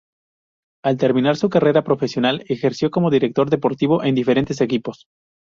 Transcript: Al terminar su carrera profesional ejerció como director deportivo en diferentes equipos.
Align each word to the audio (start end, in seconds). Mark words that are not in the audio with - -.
Al 0.83 0.97
terminar 0.97 1.35
su 1.37 1.47
carrera 1.51 1.83
profesional 1.83 2.43
ejerció 2.47 2.89
como 2.89 3.11
director 3.11 3.51
deportivo 3.51 4.03
en 4.03 4.15
diferentes 4.15 4.59
equipos. 4.59 5.05